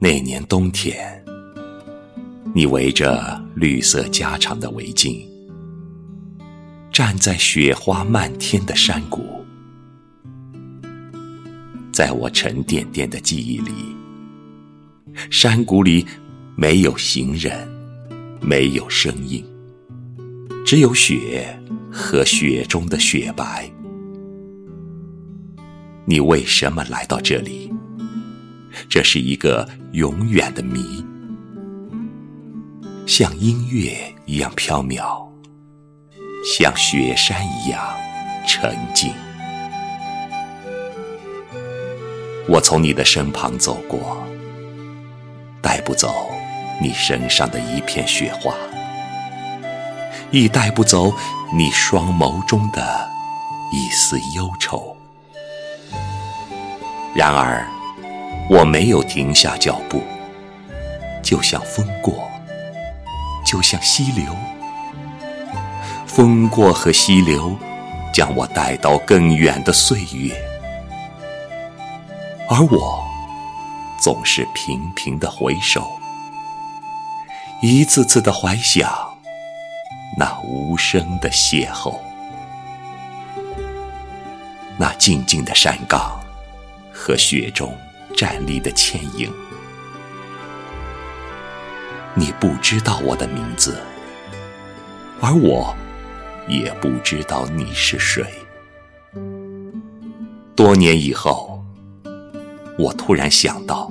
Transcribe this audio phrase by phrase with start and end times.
[0.00, 1.20] 那年冬天，
[2.54, 5.26] 你围着绿色加长的围巾，
[6.92, 9.44] 站在雪花漫天的山谷，
[11.92, 13.72] 在我沉甸甸的记忆里，
[15.32, 16.06] 山谷里
[16.54, 17.68] 没有行人，
[18.40, 19.44] 没有声音，
[20.64, 21.58] 只有雪
[21.90, 23.68] 和雪中的雪白。
[26.04, 27.68] 你为什么来到这里？
[28.88, 31.04] 这是一个永远的谜，
[33.06, 35.26] 像音乐一样飘渺，
[36.44, 37.80] 像雪山一样
[38.46, 39.12] 沉静。
[42.48, 44.26] 我从你的身旁走过，
[45.60, 46.30] 带不走
[46.80, 48.54] 你身上的一片雪花，
[50.30, 51.12] 亦带不走
[51.54, 53.08] 你双眸中的
[53.72, 54.96] 一丝忧愁。
[57.14, 57.66] 然而，
[58.50, 60.02] 我没有停下脚步，
[61.22, 62.30] 就像风过，
[63.44, 64.34] 就像溪流。
[66.06, 67.54] 风过和溪流，
[68.12, 70.34] 将我带到更远的岁月，
[72.48, 73.04] 而我
[74.00, 75.86] 总是频频的回首，
[77.60, 78.90] 一次次的怀想
[80.16, 81.94] 那无声的邂逅，
[84.78, 86.18] 那静静的山岗。
[87.00, 87.72] 和雪中
[88.18, 89.30] 站立的倩影，
[92.16, 93.80] 你不知道我的名字，
[95.20, 95.72] 而我
[96.48, 98.24] 也不知道你是谁。
[100.56, 101.64] 多年以后，
[102.76, 103.88] 我突然想到，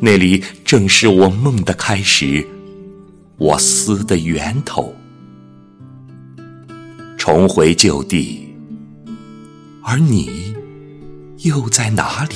[0.00, 2.44] 那里正是我梦的开始，
[3.36, 4.92] 我思的源头。
[7.16, 8.52] 重回旧地，
[9.84, 10.52] 而你。
[11.42, 12.34] 又在哪里？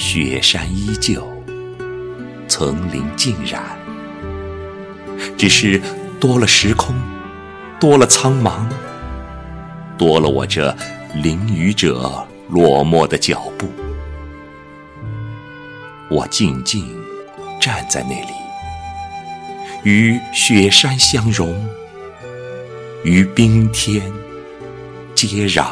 [0.00, 1.28] 雪山依旧，
[2.46, 3.60] 层林尽染，
[5.36, 5.82] 只是
[6.20, 6.94] 多了时空，
[7.80, 8.60] 多了苍茫，
[9.98, 10.72] 多了我这
[11.16, 13.66] 淋雨者落寞的脚步。
[16.08, 16.86] 我静静
[17.60, 18.32] 站在那里，
[19.82, 21.68] 与雪山相融，
[23.02, 24.12] 与冰天
[25.16, 25.66] 接壤。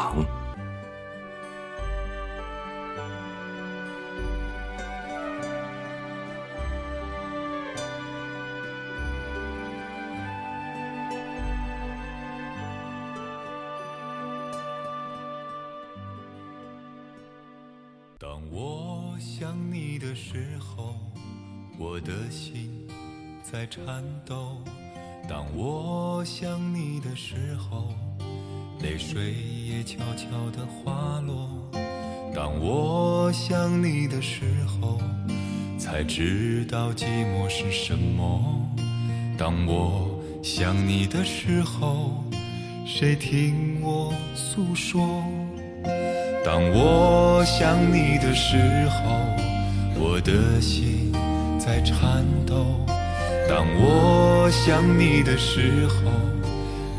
[18.37, 20.93] 当我想你的时候，
[21.75, 22.87] 我的心
[23.41, 24.61] 在颤抖；
[25.27, 27.95] 当我想你的时候，
[28.79, 31.49] 泪水也悄悄地滑落；
[32.35, 34.99] 当我想你的时候，
[35.79, 38.39] 才知道寂寞是什么；
[39.35, 42.23] 当我想你的时候，
[42.85, 45.23] 谁听我诉说？
[46.45, 48.57] 当我想你的时
[48.89, 49.11] 候，
[49.99, 51.11] 我的心
[51.59, 52.55] 在颤抖；
[53.49, 56.11] 当我想你的时候，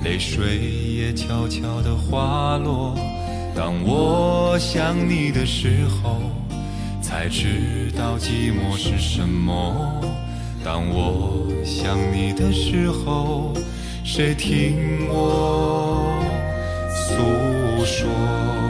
[0.04, 2.94] 泪水也悄悄地滑落；
[3.56, 6.20] 当我想你的时候，
[7.00, 9.72] 才知道寂寞是什么；
[10.62, 13.54] 当我想你的时候，
[14.04, 16.22] 谁听我
[16.90, 18.67] 诉说？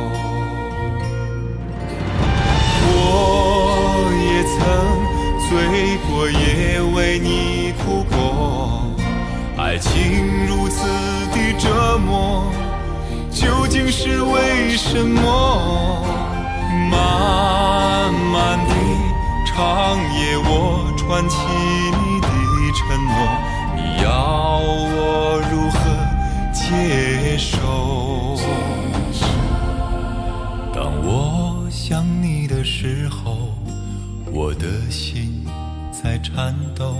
[4.39, 4.55] 也曾
[5.49, 8.85] 醉过，也为你哭过。
[9.57, 10.87] 爱情如此
[11.33, 12.45] 的折磨，
[13.33, 16.07] 究竟是为什么？
[16.89, 18.75] 漫漫的
[19.45, 21.37] 长夜，我串起
[21.99, 22.29] 你的
[22.77, 23.13] 承诺，
[23.75, 25.79] 你要我如何
[26.53, 27.59] 接受？
[36.03, 36.95] 在颤抖。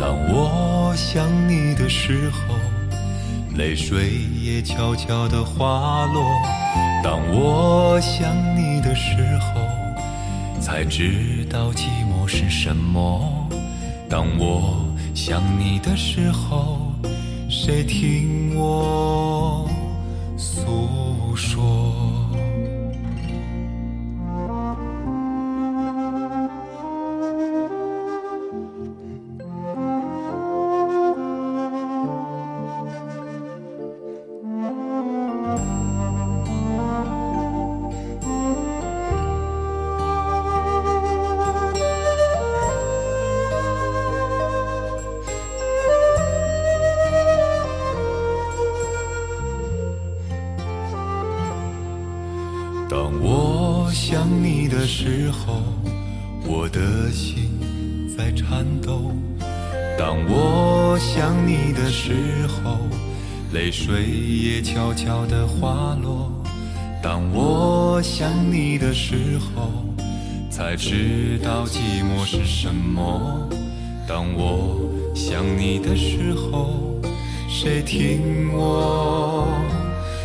[0.00, 2.54] 当我想你的时候，
[3.56, 6.22] 泪水也悄悄地滑落。
[7.04, 9.60] 当我想你的时候，
[10.60, 13.46] 才知道寂寞是什么。
[14.08, 14.84] 当我
[15.14, 16.92] 想你的时候，
[17.50, 19.68] 谁听我
[20.38, 22.25] 诉说？
[53.86, 55.62] 我想你的时候，
[56.44, 57.60] 我的心
[58.18, 59.12] 在颤抖；
[59.96, 62.12] 当我想你的时
[62.48, 62.78] 候，
[63.52, 66.32] 泪水也悄悄地滑落；
[67.00, 69.70] 当我想你的时候，
[70.50, 73.48] 才知道寂寞是什么；
[74.04, 77.00] 当我想你的时候，
[77.48, 79.46] 谁听我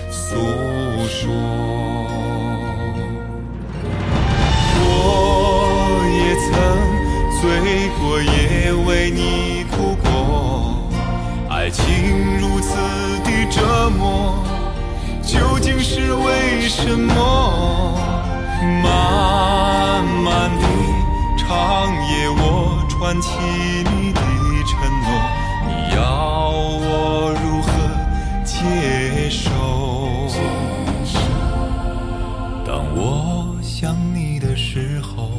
[0.10, 0.36] 诉
[1.08, 2.11] 说？
[8.04, 10.90] 我也为你哭过，
[11.50, 11.84] 爱情
[12.40, 12.76] 如此
[13.24, 14.44] 的折磨，
[15.22, 17.14] 究竟是为什么？
[18.84, 20.66] 漫漫的
[21.38, 24.22] 长夜，我串起你的
[24.66, 25.08] 承诺，
[25.68, 26.00] 你要
[26.82, 27.70] 我如何
[28.44, 29.48] 接受？
[32.66, 35.30] 当我想你的时候，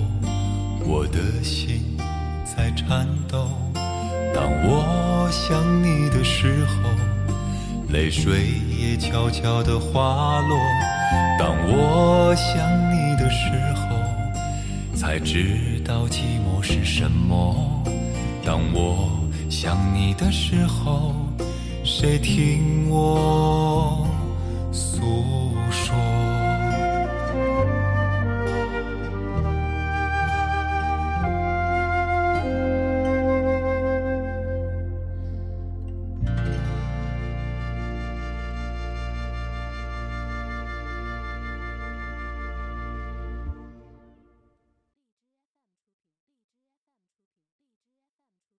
[0.84, 1.91] 我的心。
[2.62, 3.48] 在颤抖。
[4.32, 6.88] 当我想你的时候，
[7.88, 10.56] 泪水也悄悄地滑落。
[11.40, 12.54] 当我想
[12.92, 13.96] 你的时候，
[14.94, 17.82] 才知道寂寞是什么。
[18.44, 19.10] 当我
[19.50, 21.16] 想你的时候，
[21.82, 24.06] 谁听我？